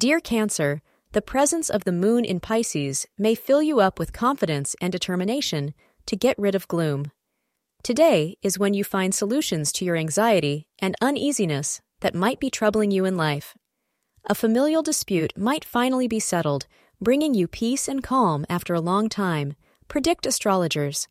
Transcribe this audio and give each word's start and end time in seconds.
Dear 0.00 0.18
Cancer, 0.18 0.80
the 1.12 1.20
presence 1.20 1.68
of 1.68 1.84
the 1.84 1.92
moon 1.92 2.24
in 2.24 2.40
Pisces 2.40 3.06
may 3.18 3.34
fill 3.34 3.62
you 3.62 3.80
up 3.80 3.98
with 3.98 4.14
confidence 4.14 4.74
and 4.80 4.90
determination 4.90 5.74
to 6.06 6.16
get 6.16 6.38
rid 6.38 6.54
of 6.54 6.66
gloom. 6.68 7.12
Today 7.82 8.38
is 8.40 8.58
when 8.58 8.72
you 8.72 8.82
find 8.82 9.14
solutions 9.14 9.70
to 9.72 9.84
your 9.84 9.96
anxiety 9.96 10.66
and 10.78 10.96
uneasiness 11.02 11.82
that 12.00 12.14
might 12.14 12.40
be 12.40 12.48
troubling 12.48 12.90
you 12.90 13.04
in 13.04 13.18
life. 13.18 13.54
A 14.24 14.34
familial 14.34 14.82
dispute 14.82 15.36
might 15.36 15.66
finally 15.66 16.08
be 16.08 16.18
settled, 16.18 16.66
bringing 16.98 17.34
you 17.34 17.46
peace 17.46 17.86
and 17.86 18.02
calm 18.02 18.46
after 18.48 18.72
a 18.72 18.80
long 18.80 19.10
time, 19.10 19.54
predict 19.86 20.24
astrologers. 20.24 21.08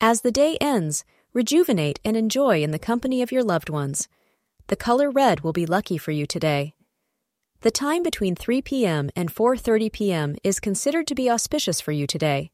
As 0.00 0.22
the 0.22 0.32
day 0.32 0.56
ends, 0.58 1.04
rejuvenate 1.34 2.00
and 2.02 2.16
enjoy 2.16 2.62
in 2.62 2.70
the 2.70 2.78
company 2.78 3.20
of 3.20 3.30
your 3.30 3.44
loved 3.44 3.68
ones. 3.68 4.08
The 4.68 4.76
color 4.76 5.10
red 5.10 5.40
will 5.40 5.52
be 5.52 5.66
lucky 5.66 5.98
for 5.98 6.12
you 6.12 6.24
today. 6.24 6.75
The 7.62 7.70
time 7.70 8.02
between 8.02 8.36
3 8.36 8.60
p.m. 8.60 9.10
and 9.16 9.34
4:30 9.34 9.90
p.m. 9.90 10.36
is 10.44 10.60
considered 10.60 11.06
to 11.06 11.14
be 11.14 11.30
auspicious 11.30 11.80
for 11.80 11.90
you 11.90 12.06
today. 12.06 12.50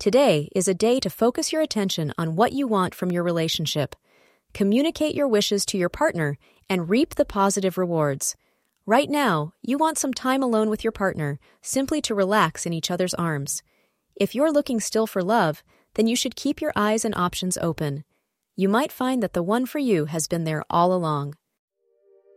Today 0.00 0.48
is 0.52 0.66
a 0.66 0.74
day 0.74 0.98
to 0.98 1.08
focus 1.08 1.52
your 1.52 1.62
attention 1.62 2.12
on 2.18 2.34
what 2.34 2.52
you 2.52 2.66
want 2.66 2.92
from 2.92 3.12
your 3.12 3.22
relationship. 3.22 3.94
Communicate 4.52 5.14
your 5.14 5.28
wishes 5.28 5.64
to 5.66 5.78
your 5.78 5.88
partner 5.88 6.38
and 6.68 6.90
reap 6.90 7.14
the 7.14 7.24
positive 7.24 7.78
rewards. 7.78 8.34
Right 8.84 9.08
now, 9.08 9.54
you 9.62 9.78
want 9.78 9.96
some 9.96 10.12
time 10.12 10.42
alone 10.42 10.68
with 10.68 10.82
your 10.82 10.92
partner, 10.92 11.38
simply 11.60 12.00
to 12.02 12.14
relax 12.14 12.66
in 12.66 12.72
each 12.72 12.90
other's 12.90 13.14
arms. 13.14 13.62
If 14.16 14.34
you're 14.34 14.52
looking 14.52 14.80
still 14.80 15.06
for 15.06 15.22
love, 15.22 15.62
then 15.94 16.08
you 16.08 16.16
should 16.16 16.34
keep 16.34 16.60
your 16.60 16.72
eyes 16.74 17.04
and 17.04 17.14
options 17.14 17.56
open. 17.58 18.02
You 18.56 18.68
might 18.68 18.90
find 18.90 19.22
that 19.22 19.34
the 19.34 19.42
one 19.42 19.66
for 19.66 19.78
you 19.78 20.06
has 20.06 20.26
been 20.26 20.42
there 20.42 20.64
all 20.68 20.92
along. 20.92 21.36